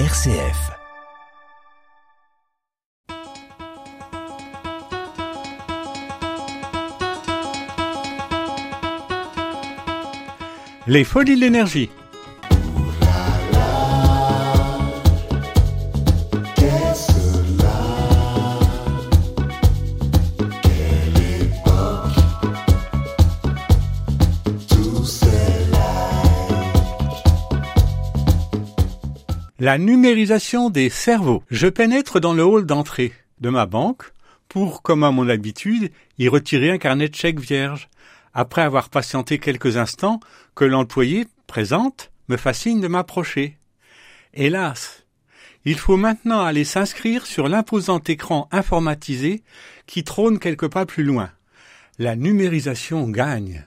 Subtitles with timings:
[0.00, 0.72] RCF.
[10.88, 11.90] Les folies de l'énergie.
[29.64, 31.42] La numérisation des cerveaux.
[31.48, 34.12] Je pénètre dans le hall d'entrée de ma banque
[34.46, 37.88] pour, comme à mon habitude, y retirer un carnet de chèques vierge,
[38.34, 40.20] après avoir patienté quelques instants
[40.54, 43.56] que l'employé présente me fascine de m'approcher.
[44.34, 45.06] Hélas,
[45.64, 49.42] il faut maintenant aller s'inscrire sur l'imposant écran informatisé
[49.86, 51.30] qui trône quelque pas plus loin.
[51.98, 53.64] La numérisation gagne.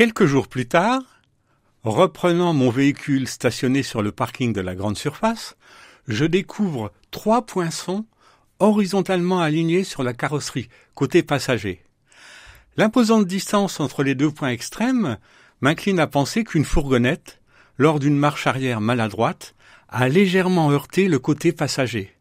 [0.00, 1.02] Quelques jours plus tard,
[1.84, 5.58] reprenant mon véhicule stationné sur le parking de la grande surface,
[6.08, 8.06] je découvre trois poinçons
[8.60, 11.84] horizontalement alignés sur la carrosserie, côté passager.
[12.78, 15.18] L'imposante distance entre les deux points extrêmes
[15.60, 17.42] m'incline à penser qu'une fourgonnette,
[17.76, 19.54] lors d'une marche arrière maladroite,
[19.90, 22.16] a légèrement heurté le côté passager.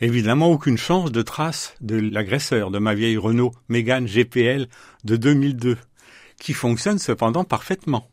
[0.00, 4.68] Évidemment aucune chance de trace de l'agresseur de ma vieille Renault Mégane GPL
[5.04, 5.76] de 2002,
[6.38, 8.08] qui fonctionne cependant parfaitement.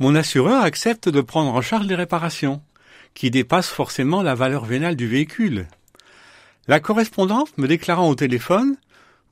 [0.00, 2.62] Mon assureur accepte de prendre en charge les réparations,
[3.14, 5.68] qui dépassent forcément la valeur vénale du véhicule.
[6.66, 8.76] La correspondante me déclarant au téléphone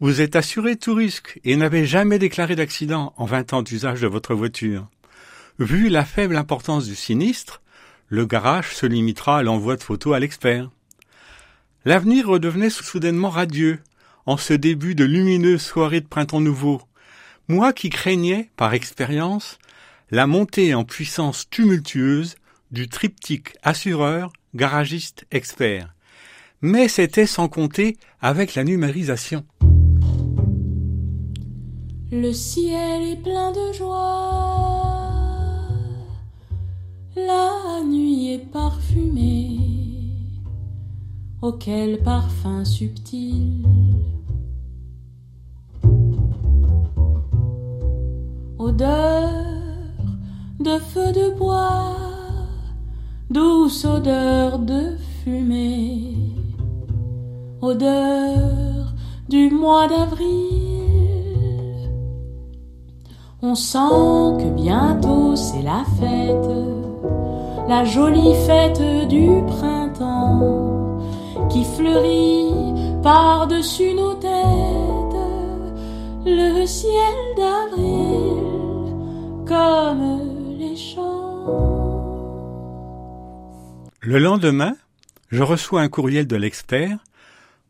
[0.01, 4.07] Vous êtes assuré tout risque et n'avez jamais déclaré d'accident en 20 ans d'usage de
[4.07, 4.89] votre voiture.
[5.59, 7.61] Vu la faible importance du sinistre,
[8.09, 10.71] le garage se limitera à l'envoi de photos à l'expert.
[11.85, 13.81] L'avenir redevenait soudainement radieux,
[14.27, 16.81] en ce début de lumineuse soirée de printemps nouveau.
[17.49, 19.59] Moi qui craignais, par expérience,
[20.11, 22.37] la montée en puissance tumultueuse
[22.71, 25.95] du triptyque assureur, garagiste, expert.
[26.61, 29.45] Mais c'était sans compter avec la numérisation.
[32.13, 34.93] Le ciel est plein de joie,
[37.17, 39.59] la nuit est parfumée,
[41.41, 43.82] auquel parfum subtil.
[48.73, 49.29] Odeur
[50.59, 51.95] de feu de bois,
[53.29, 56.17] douce odeur de fumée,
[57.61, 58.95] odeur
[59.29, 60.31] du mois d'avril.
[63.43, 66.57] On sent que bientôt c'est la fête,
[67.69, 70.99] la jolie fête du printemps
[71.51, 72.55] qui fleurit
[73.03, 75.13] par-dessus nos têtes
[76.25, 77.52] le ciel d'avril
[84.05, 84.77] Le lendemain,
[85.31, 86.99] je reçois un courriel de l'expert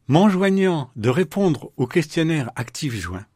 [0.09, 3.27] m'enjoignant de répondre au questionnaire actif joint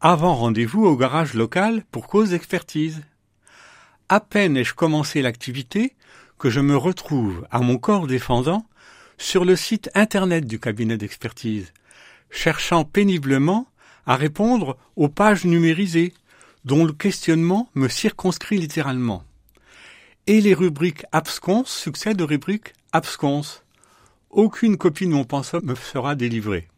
[0.00, 3.02] avant rendez-vous au garage local pour cause d'expertise.
[4.08, 5.96] À peine ai-je commencé l'activité
[6.38, 8.68] que je me retrouve à mon corps défendant
[9.18, 11.72] sur le site internet du cabinet d'expertise,
[12.30, 13.66] cherchant péniblement
[14.06, 16.14] à répondre aux pages numérisées
[16.64, 19.24] dont le questionnement me circonscrit littéralement.
[20.28, 23.42] Et les rubriques abscons succèdent aux rubriques abscons.
[24.30, 25.26] Aucune copie de mon
[25.64, 26.68] me sera délivrée.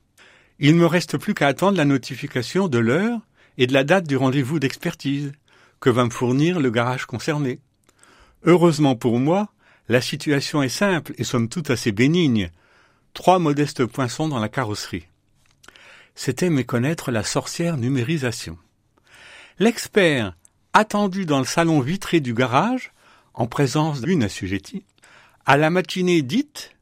[0.58, 3.20] Il me reste plus qu'à attendre la notification de l'heure
[3.58, 5.32] et de la date du rendez-vous d'expertise
[5.79, 7.61] que va me fournir le garage concerné.
[8.44, 9.52] Heureusement pour moi,
[9.91, 12.50] la situation est simple et somme toute assez bénigne.
[13.12, 15.06] Trois modestes poinçons dans la carrosserie.
[16.14, 18.56] C'était méconnaître la sorcière numérisation.
[19.58, 20.35] L'expert,
[20.73, 22.94] attendu dans le salon vitré du garage,
[23.35, 24.85] en présence d'une assujettie,
[25.47, 26.73] à la matinée dite,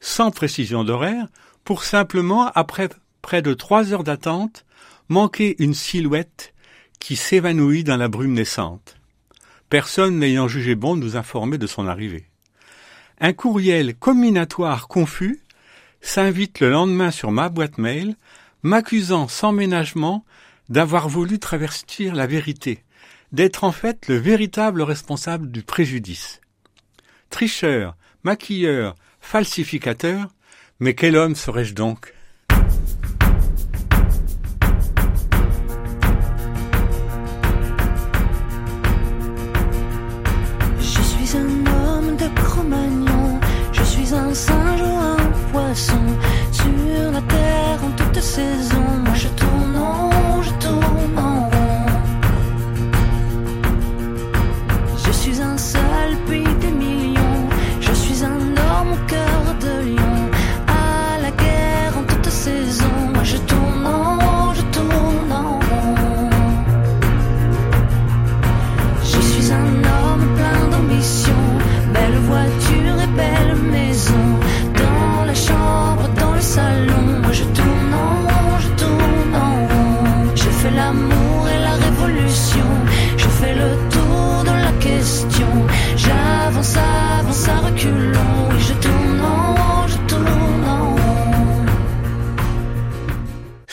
[0.00, 1.26] sans précision d'horaire,
[1.64, 2.88] pour simplement, après
[3.22, 4.64] près de trois heures d'attente,
[5.08, 6.54] manquer une silhouette
[7.00, 8.96] qui s'évanouit dans la brume naissante.
[9.68, 12.28] Personne n'ayant jugé bon de nous informer de son arrivée.
[13.20, 15.40] Un courriel combinatoire confus
[16.00, 18.16] s'invite le lendemain sur ma boîte mail,
[18.62, 20.24] m'accusant sans ménagement
[20.68, 22.84] d'avoir voulu travestir la vérité,
[23.32, 26.40] d'être en fait le véritable responsable du préjudice.
[27.30, 30.28] Tricheur, maquilleur, falsificateur,
[30.80, 32.12] mais quel homme serais-je donc?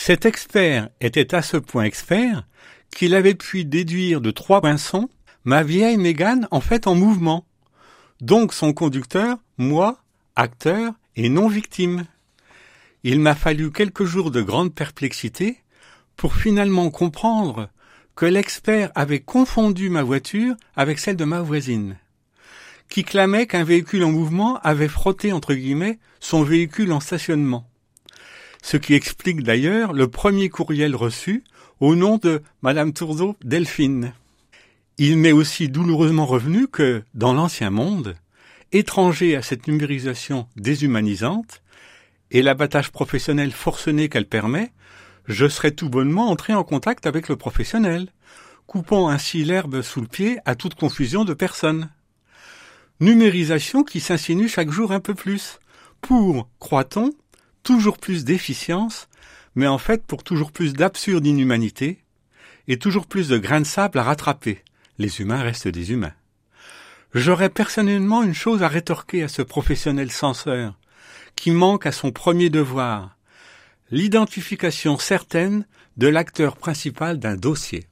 [0.06, 2.46] Cet expert était à ce point expert
[2.94, 5.08] qu'il avait pu déduire de trois poinçons
[5.46, 7.46] ma vieille Mégane en fait en mouvement.
[8.20, 10.04] Donc son conducteur, moi,
[10.36, 12.04] acteur et non victime.
[13.06, 15.60] Il m'a fallu quelques jours de grande perplexité
[16.18, 17.70] pour finalement comprendre
[18.18, 21.96] que l'expert avait confondu ma voiture avec celle de ma voisine,
[22.90, 27.70] qui clamait qu'un véhicule en mouvement avait frotté entre guillemets son véhicule en stationnement
[28.64, 31.44] ce qui explique d'ailleurs le premier courriel reçu
[31.82, 34.14] au nom de Madame Tourdeau Delphine.
[34.98, 38.16] Il m'est aussi douloureusement revenu que, dans l'ancien monde,
[38.72, 41.62] étranger à cette numérisation déshumanisante
[42.32, 44.72] et l'abattage professionnel forcené qu'elle permet,
[45.28, 48.08] je serais tout bonnement entré en contact avec le professionnel,
[48.66, 51.90] coupant ainsi l'herbe sous le pied à toute confusion de personnes.
[53.02, 55.60] Numérisation qui s'insinue chaque jour un peu plus,
[56.00, 57.12] pour, croit-on,
[57.64, 59.08] toujours plus d'efficience,
[59.56, 62.00] mais en fait pour toujours plus d'absurde inhumanité
[62.68, 64.64] et toujours plus de grains de sable à rattraper.
[65.00, 66.14] Les humains restent des humains.
[67.14, 70.74] J'aurais personnellement une chose à rétorquer à ce professionnel censeur,
[71.36, 73.18] qui manque à son premier devoir,
[73.92, 75.66] l'identification certaine
[75.98, 77.88] de l'acteur principal d'un dossier.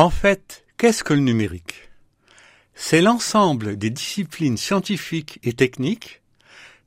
[0.00, 1.90] En fait, qu'est-ce que le numérique?
[2.74, 6.22] C'est l'ensemble des disciplines scientifiques et techniques,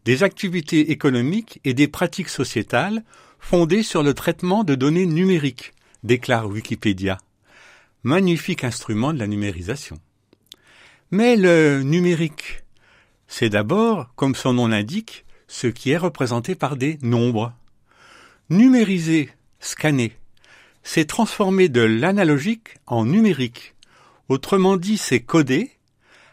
[0.03, 3.03] des activités économiques et des pratiques sociétales
[3.37, 7.19] fondées sur le traitement de données numériques, déclare Wikipédia.
[8.01, 9.99] Magnifique instrument de la numérisation.
[11.11, 12.63] Mais le numérique,
[13.27, 17.53] c'est d'abord, comme son nom l'indique, ce qui est représenté par des nombres.
[18.49, 20.17] Numériser, scanner,
[20.83, 23.73] c'est transformer de l'analogique en numérique.
[24.29, 25.71] Autrement dit, c'est coder,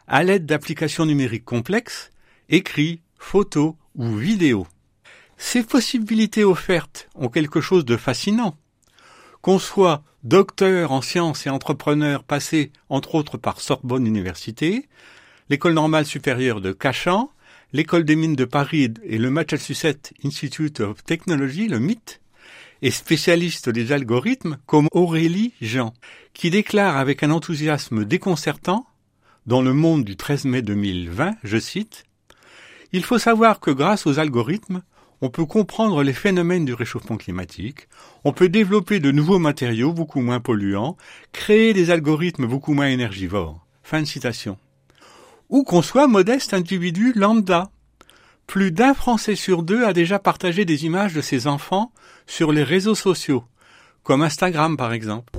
[0.07, 2.11] à l'aide d'applications numériques complexes,
[2.49, 4.67] écrits, photos ou vidéos.
[5.37, 8.59] Ces possibilités offertes ont quelque chose de fascinant.
[9.41, 14.89] Qu'on soit docteur en sciences et entrepreneur passé entre autres par Sorbonne Université,
[15.49, 17.31] l'école normale supérieure de Cachan,
[17.73, 22.21] l'école des mines de Paris et le Massachusetts Institute of Technology, le MIT,
[22.83, 25.93] et spécialiste des algorithmes comme Aurélie Jean,
[26.33, 28.87] qui déclare avec un enthousiasme déconcertant,
[29.47, 32.05] dans le monde du 13 mai 2020, je cite,
[32.93, 34.83] Il faut savoir que grâce aux algorithmes,
[35.23, 37.89] on peut comprendre les phénomènes du réchauffement climatique,
[38.25, 40.97] on peut développer de nouveaux matériaux beaucoup moins polluants,
[41.33, 43.67] créer des algorithmes beaucoup moins énergivores.
[43.83, 44.57] Fin de citation.
[45.49, 47.71] Ou qu'on soit modeste individu lambda.
[48.51, 51.93] Plus d'un Français sur deux a déjà partagé des images de ses enfants
[52.27, 53.45] sur les réseaux sociaux,
[54.03, 55.33] comme Instagram par exemple.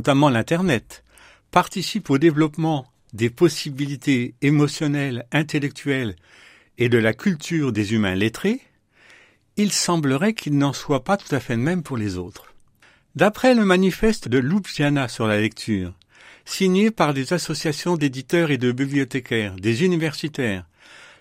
[0.00, 1.04] Notamment l'Internet,
[1.50, 6.16] participe au développement des possibilités émotionnelles, intellectuelles
[6.78, 8.62] et de la culture des humains lettrés,
[9.58, 12.54] il semblerait qu'il n'en soit pas tout à fait de même pour les autres.
[13.14, 15.92] D'après le manifeste de Ljubljana sur la lecture,
[16.46, 20.64] signé par des associations d'éditeurs et de bibliothécaires, des universitaires,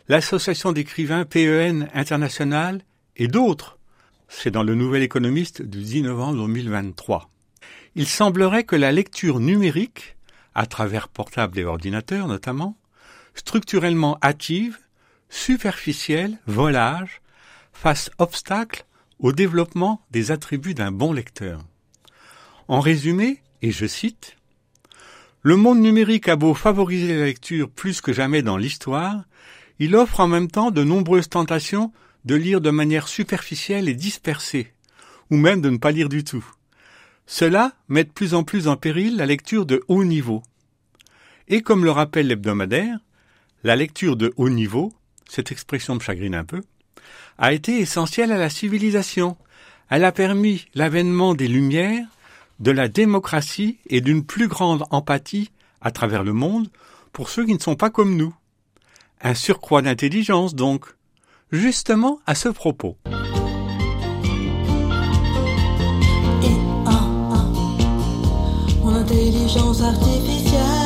[0.07, 2.81] l'association d'écrivains PEN International
[3.17, 3.77] et d'autres,
[4.29, 7.29] c'est dans le Nouvel Économiste du 10 novembre 2023.
[7.99, 10.15] Il semblerait que la lecture numérique,
[10.55, 12.77] à travers portables et ordinateurs notamment,
[13.35, 14.77] structurellement hâtive,
[15.29, 17.21] superficielle, volage,
[17.73, 18.85] fasse obstacle
[19.19, 21.59] au développement des attributs d'un bon lecteur.
[22.69, 24.37] En résumé, et je cite,
[25.41, 29.25] Le monde numérique a beau favoriser la lecture plus que jamais dans l'histoire,
[29.77, 31.91] il offre en même temps de nombreuses tentations
[32.23, 34.71] de lire de manière superficielle et dispersée,
[35.31, 36.45] ou même de ne pas lire du tout.
[37.31, 40.41] Cela met de plus en plus en péril la lecture de haut niveau.
[41.47, 42.97] Et comme le rappelle l'hebdomadaire,
[43.63, 44.91] la lecture de haut niveau,
[45.29, 46.63] cette expression me chagrine un peu,
[47.37, 49.37] a été essentielle à la civilisation.
[49.91, 52.07] Elle a permis l'avènement des Lumières,
[52.59, 56.71] de la démocratie et d'une plus grande empathie à travers le monde
[57.13, 58.33] pour ceux qui ne sont pas comme nous.
[59.21, 60.87] Un surcroît d'intelligence donc.
[61.51, 62.97] Justement à ce propos.
[69.49, 70.78] Intelligence artificielle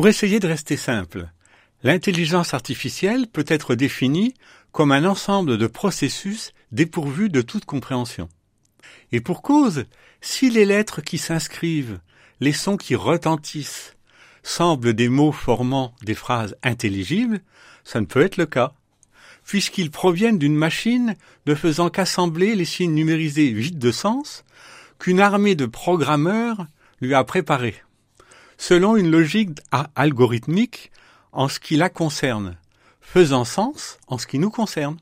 [0.00, 1.28] Pour essayer de rester simple,
[1.82, 4.32] l'intelligence artificielle peut être définie
[4.72, 8.30] comme un ensemble de processus dépourvus de toute compréhension.
[9.12, 9.84] Et pour cause,
[10.22, 12.00] si les lettres qui s'inscrivent,
[12.40, 13.94] les sons qui retentissent,
[14.42, 17.42] semblent des mots formant des phrases intelligibles,
[17.84, 18.72] ça ne peut être le cas,
[19.44, 21.14] puisqu'ils proviennent d'une machine
[21.44, 24.46] ne faisant qu'assembler les signes numérisés vides de sens
[24.98, 26.66] qu'une armée de programmeurs
[27.02, 27.82] lui a préparés
[28.60, 29.58] selon une logique
[29.96, 30.92] algorithmique
[31.32, 32.58] en ce qui la concerne,
[33.00, 34.98] faisant sens en ce qui nous concerne.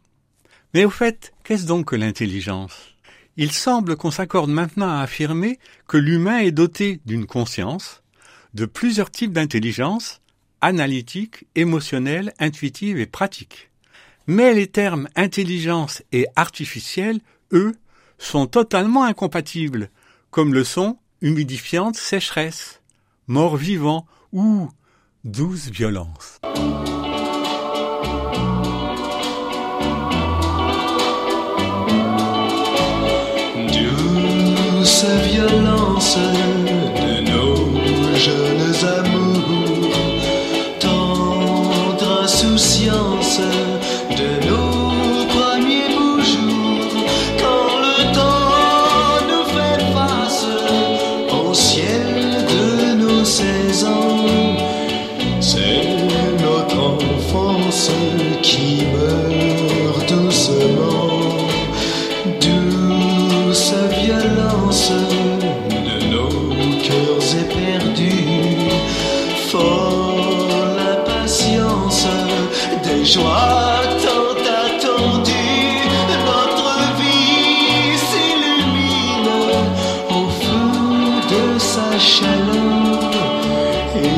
[0.74, 2.94] Mais au fait, qu'est-ce donc que l'intelligence?
[3.36, 8.04] Il semble qu'on s'accorde maintenant à affirmer que l'humain est doté d'une conscience,
[8.54, 10.20] de plusieurs types d'intelligence,
[10.60, 13.70] analytique, émotionnelle, intuitive et pratique.
[14.28, 17.20] Mais les termes intelligence et artificielle,
[17.52, 17.74] eux,
[18.18, 19.90] sont totalement incompatibles,
[20.30, 22.78] comme le sont humidifiante sécheresse
[23.28, 24.68] mort-vivant ou
[25.24, 26.40] douce violence.
[33.70, 38.57] Douce violence de nos jeunes
[64.68, 66.28] de nos
[66.82, 68.68] cœurs éperdus,
[69.50, 72.06] folle impatience
[72.84, 75.88] des joies tant attendues,
[76.26, 76.70] notre
[77.00, 79.30] vie s'illumine
[80.10, 80.68] au feu
[81.32, 83.10] de sa chaleur.
[83.96, 84.08] Et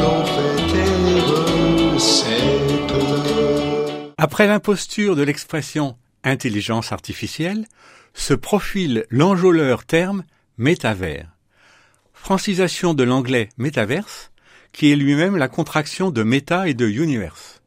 [0.00, 4.12] l'on fait taire ses pleurs.
[4.18, 7.64] Après l'imposture de l'expression intelligence artificielle,
[8.14, 10.24] se profile l'enjôleur terme
[10.58, 11.28] métavers.
[12.12, 14.30] Francisation de l'anglais metaverse,
[14.72, 17.62] qui est lui-même la contraction de méta et de universe.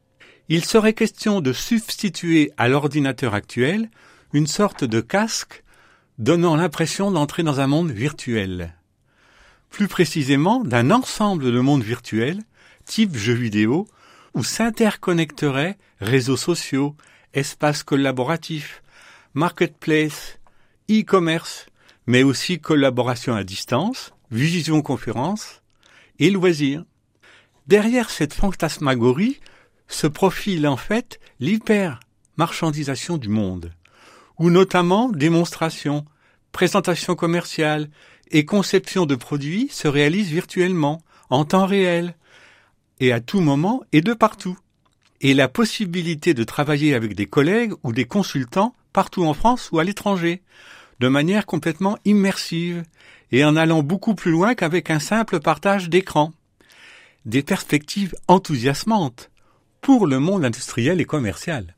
[0.48, 3.90] Il serait question de substituer à l'ordinateur actuel
[4.32, 5.64] une sorte de casque
[6.18, 8.74] donnant l'impression d'entrer dans un monde virtuel.
[9.70, 12.42] Plus précisément, d'un ensemble de mondes virtuels,
[12.84, 13.88] type jeux vidéo,
[14.34, 16.94] où s'interconnecteraient réseaux sociaux,
[17.32, 18.83] espaces collaboratifs,
[19.34, 20.38] marketplace,
[20.90, 21.66] e-commerce,
[22.06, 25.62] mais aussi collaboration à distance, visioconférence
[26.18, 26.84] et loisirs.
[27.66, 29.40] Derrière cette fantasmagorie
[29.88, 33.72] se profile en fait l'hyper-marchandisation du monde,
[34.38, 36.04] où notamment démonstrations,
[36.52, 37.90] présentations commerciales
[38.30, 42.14] et conception de produits se réalisent virtuellement, en temps réel,
[43.00, 44.56] et à tout moment et de partout.
[45.24, 49.78] Et la possibilité de travailler avec des collègues ou des consultants partout en France ou
[49.78, 50.42] à l'étranger,
[51.00, 52.82] de manière complètement immersive
[53.32, 56.34] et en allant beaucoup plus loin qu'avec un simple partage d'écran.
[57.24, 59.30] Des perspectives enthousiasmantes
[59.80, 61.74] pour le monde industriel et commercial.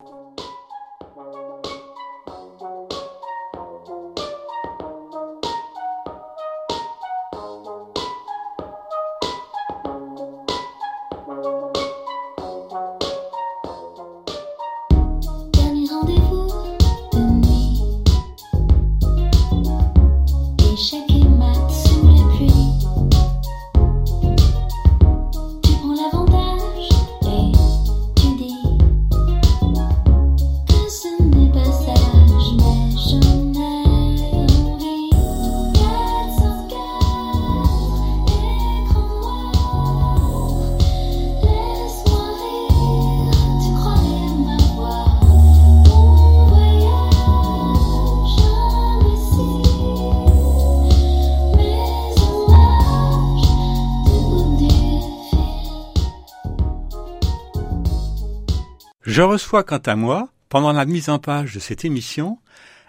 [59.16, 62.38] Je reçois quant à moi, pendant la mise en page de cette émission,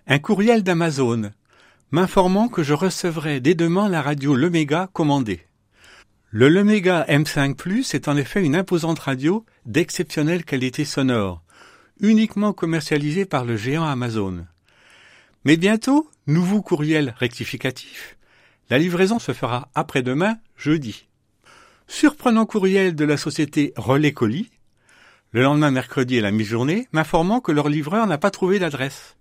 [0.08, 1.32] un courriel d'Amazon
[1.92, 5.48] m'informant que je recevrai dès demain la radio Lemega commandée.
[6.30, 11.44] Le Lemega M5 Plus est en effet une imposante radio d'exceptionnelle qualité sonore,
[12.02, 14.46] uniquement commercialisée par le géant Amazon.
[15.46, 18.18] Mais bientôt, nouveau courriel rectificatif.
[18.70, 21.08] La livraison se fera après-demain, jeudi.
[21.88, 24.50] Surprenant courriel de la société Relais Colis,
[25.32, 29.18] le lendemain mercredi à la mi-journée, m'informant que leur livreur n'a pas trouvé d'adresse.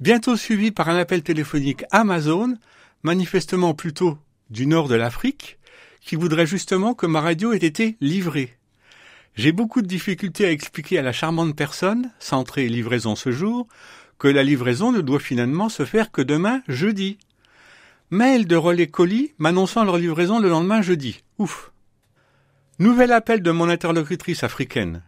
[0.00, 2.56] Bientôt suivi par un appel téléphonique Amazon,
[3.02, 4.18] manifestement plutôt
[4.50, 5.58] du nord de l'Afrique,
[6.00, 8.56] qui voudrait justement que ma radio ait été livrée.
[9.34, 13.66] J'ai beaucoup de difficultés à expliquer à la charmante personne, centrée livraison ce jour,
[14.18, 17.18] que la livraison ne doit finalement se faire que demain, jeudi.
[18.10, 21.22] Mail de relais colis m'annonçant leur livraison le lendemain jeudi.
[21.38, 21.72] Ouf.
[22.78, 25.02] Nouvel appel de mon interlocutrice africaine.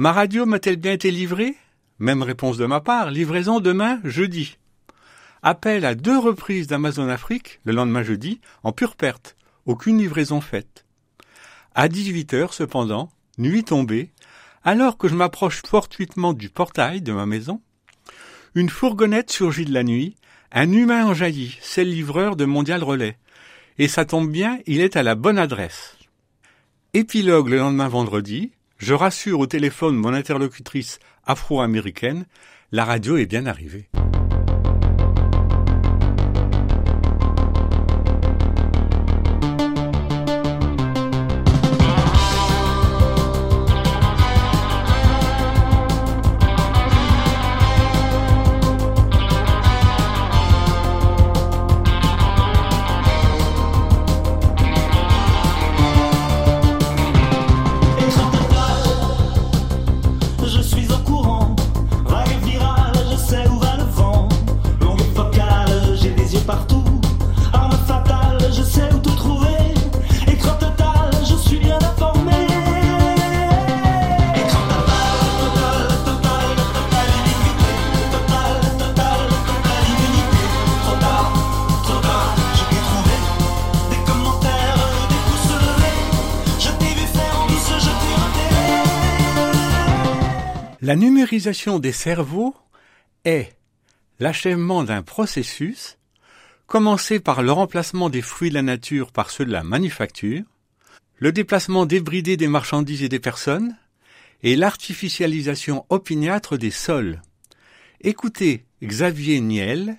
[0.00, 1.56] Ma radio m'a-t-elle bien été livrée?
[1.98, 4.56] Même réponse de ma part, livraison demain, jeudi.
[5.42, 9.36] Appel à deux reprises d'Amazon Afrique, le lendemain jeudi, en pure perte.
[9.66, 10.86] Aucune livraison faite.
[11.74, 14.08] À 18 heures, cependant, nuit tombée,
[14.64, 17.60] alors que je m'approche fortuitement du portail de ma maison,
[18.54, 20.16] une fourgonnette surgit de la nuit,
[20.50, 23.18] un humain en jaillit, c'est le livreur de Mondial Relais.
[23.76, 25.98] Et ça tombe bien, il est à la bonne adresse.
[26.94, 32.24] Épilogue le lendemain vendredi, je rassure au téléphone mon interlocutrice afro-américaine,
[32.72, 33.90] la radio est bien arrivée.
[90.90, 92.52] La numérisation des cerveaux
[93.24, 93.52] est
[94.18, 95.98] l'achèvement d'un processus
[96.66, 100.42] commencé par le remplacement des fruits de la nature par ceux de la manufacture,
[101.18, 103.76] le déplacement débridé des marchandises et des personnes,
[104.42, 107.22] et l'artificialisation opiniâtre des sols.
[108.00, 109.96] Écoutez Xavier Niel,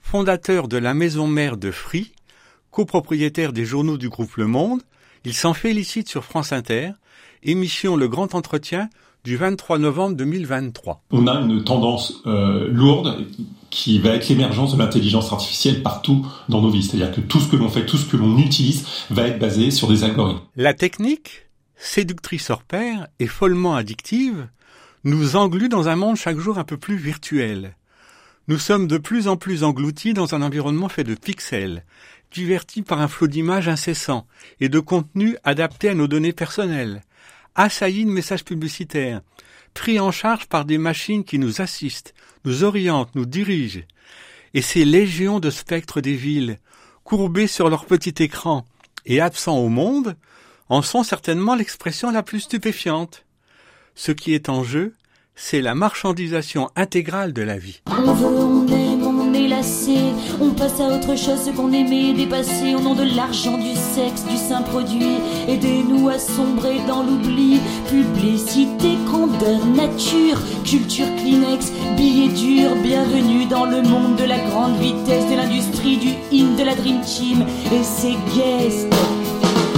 [0.00, 2.12] fondateur de la maison mère de Free,
[2.72, 4.82] copropriétaire des journaux du groupe Le Monde,
[5.24, 6.90] il s'en félicite sur France Inter,
[7.44, 8.90] émission Le Grand Entretien
[9.24, 11.02] du 23 novembre 2023.
[11.10, 13.26] on a une tendance euh, lourde
[13.70, 16.82] qui va être l'émergence de l'intelligence artificielle partout dans nos vies.
[16.82, 19.70] C'est-à-dire que tout ce que l'on fait, tout ce que l'on utilise va être basé
[19.70, 20.42] sur des algorithmes.
[20.56, 24.46] La technique, séductrice hors pair et follement addictive,
[25.04, 27.76] nous englue dans un monde chaque jour un peu plus virtuel.
[28.46, 31.84] Nous sommes de plus en plus engloutis dans un environnement fait de pixels,
[32.30, 34.26] divertis par un flot d'images incessant
[34.60, 37.02] et de contenus adaptés à nos données personnelles,
[37.54, 39.20] assaillis de messages publicitaires,
[39.74, 42.14] pris en charge par des machines qui nous assistent,
[42.44, 43.82] nous orientent, nous dirigent.
[44.54, 46.58] Et ces légions de spectres des villes,
[47.02, 48.64] courbés sur leur petit écran
[49.04, 50.16] et absents au monde,
[50.68, 53.24] en sont certainement l'expression la plus stupéfiante.
[53.94, 54.94] Ce qui est en jeu,
[55.34, 57.82] c'est la marchandisation intégrale de la vie.
[60.42, 64.24] On passe à autre chose ce qu'on aimait dépasser au nom de l'argent, du sexe,
[64.28, 65.16] du saint produit.
[65.48, 67.60] Aidez-nous à sombrer dans l'oubli.
[67.88, 72.76] Publicité, grandeur, nature, culture, Kleenex, billets durs.
[72.82, 77.00] Bienvenue dans le monde de la grande vitesse, de l'industrie, du in, de la Dream
[77.00, 78.92] Team et ses guests.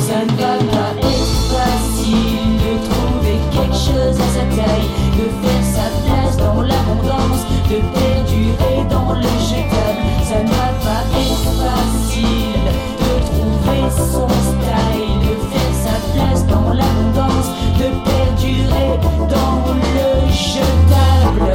[0.01, 5.65] Ça ne va pas être facile de trouver quelque chose à sa taille, de faire
[5.75, 7.26] sa place dans l'abondance,
[7.69, 10.07] de perdurer dans le jetable.
[10.25, 12.65] Ça ne va pas être facile
[13.03, 17.49] de trouver son style, de faire sa place dans l'abondance,
[17.79, 18.91] de perdurer
[19.29, 21.51] dans le jetable.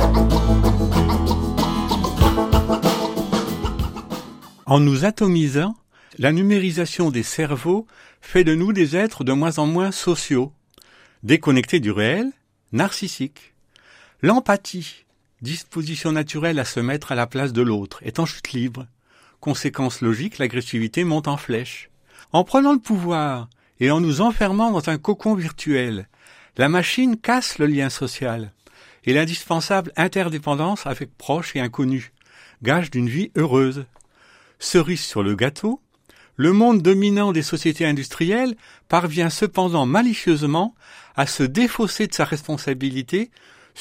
[4.66, 5.76] En nous atomisant,
[6.18, 7.88] la numérisation des cerveaux
[8.22, 10.52] fait de nous des êtres de moins en moins sociaux,
[11.24, 12.32] déconnectés du réel,
[12.74, 13.54] narcissiques.
[14.22, 15.06] L'empathie,
[15.42, 18.88] disposition naturelle à se mettre à la place de l'autre, est en chute libre.
[19.40, 21.90] Conséquence logique, l'agressivité monte en flèche.
[22.32, 23.50] En prenant le pouvoir
[23.80, 26.08] et en nous enfermant dans un cocon virtuel,
[26.58, 28.54] la machine casse le lien social
[29.04, 32.12] et l'indispensable interdépendance avec proches et inconnus,
[32.62, 33.86] gage d'une vie heureuse.
[34.60, 35.82] Cerise sur le gâteau,
[36.36, 38.56] le monde dominant des sociétés industrielles
[38.88, 40.76] parvient cependant malicieusement
[41.16, 43.32] à se défausser de sa responsabilité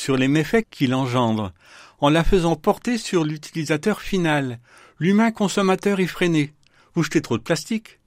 [0.00, 1.52] sur les méfaits qu'il engendre,
[2.00, 4.58] en la faisant porter sur l'utilisateur final,
[4.98, 6.54] l'humain consommateur effréné.
[6.94, 8.00] Vous jetez trop de plastique.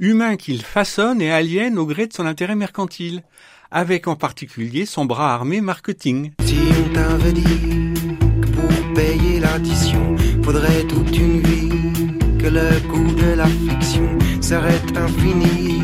[0.00, 3.22] Humain qu'il façonne et aliène au gré de son intérêt mercantile,
[3.70, 6.32] avec en particulier son bras armé marketing.
[6.44, 7.94] Si on t'avait dit
[8.42, 14.82] que pour payer l'addition, faudrait toute une vie, que le coût de la fiction serait
[14.96, 15.82] infini,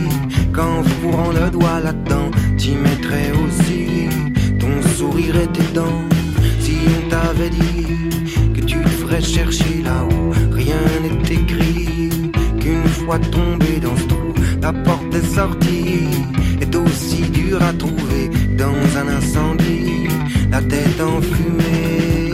[0.52, 3.97] qu'en fourrant le doigt là-dedans, t'y mettrais aussi
[4.98, 6.02] sourire et tes dents.
[6.60, 7.86] Si on t'avait dit
[8.54, 14.32] que tu te ferais chercher là-haut, rien n'est écrit, qu'une fois tombé dans ce trou,
[14.60, 16.08] la porte est sortie,
[16.60, 18.24] est aussi dure à trouver
[18.62, 20.08] dans un incendie,
[20.50, 22.32] la tête enfumée.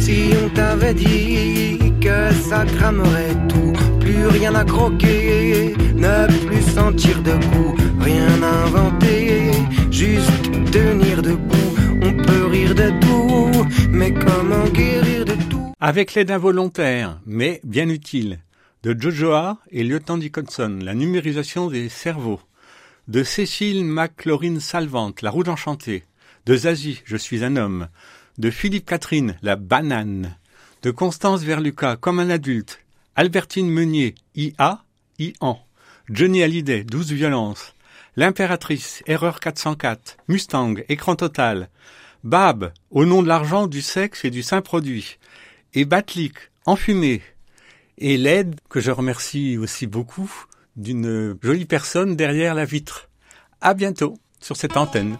[0.00, 3.36] Si on t'avait dit que ça cramerait
[4.28, 9.52] rien à croquer, ne plus sentir de goût, rien inventer,
[9.90, 10.30] juste
[10.70, 15.72] tenir debout, on peut rire de tout, mais comment guérir de tout?
[15.80, 18.40] Avec l'aide involontaire, mais bien utile,
[18.82, 22.40] de Jojoa et Lieutenant Dickinson, la numérisation des cerveaux,
[23.08, 26.04] de Cécile McLaurin Salvante, la route enchantée,
[26.46, 27.88] de Zazie, je suis un homme,
[28.38, 30.36] de Philippe Catherine, la banane,
[30.82, 32.81] de Constance Verluca, comme un adulte,
[33.14, 34.84] Albertine Meunier, IA,
[35.18, 35.58] IAN,
[36.08, 37.74] Johnny Hallyday, douze violences,
[38.16, 41.68] l'impératrice, erreur 404, Mustang, écran total,
[42.24, 45.18] Bab, au nom de l'argent, du sexe et du saint produit,
[45.74, 47.20] et Batlik, enfumé,
[47.98, 50.32] et l'aide, que je remercie aussi beaucoup,
[50.76, 53.10] d'une jolie personne derrière la vitre.
[53.60, 55.18] À bientôt sur cette antenne.